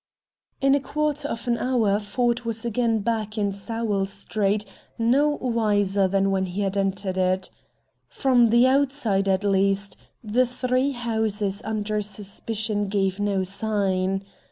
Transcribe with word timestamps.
In 0.59 0.73
a 0.73 0.79
quarter 0.81 1.27
of 1.27 1.47
an 1.47 1.59
hour 1.59 1.99
Ford 1.99 2.41
was 2.41 2.65
again 2.65 3.01
back 3.01 3.37
in 3.37 3.51
Sowell 3.53 4.07
Street 4.07 4.65
no 4.97 5.29
wiser 5.29 6.07
than 6.07 6.31
when 6.31 6.47
he 6.47 6.61
had 6.61 6.75
entered 6.75 7.19
it. 7.19 7.51
From 8.07 8.47
the 8.47 8.65
outside, 8.65 9.29
at 9.29 9.43
least, 9.43 9.95
the 10.23 10.47
three 10.47 10.93
houses 10.93 11.61
under 11.63 12.01
suspicion 12.01 12.85
gave 12.85 13.19
no 13.19 13.43
sign. 13.43 14.23